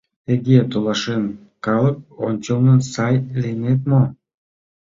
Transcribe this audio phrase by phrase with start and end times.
[0.25, 1.23] —Тыге толашен,
[1.65, 1.97] калык
[2.27, 4.01] ончылно сай лийнет мо?